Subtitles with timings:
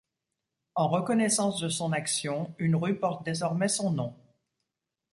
[0.73, 4.15] En reconnaissance de son action, une rue porte désormais son nom.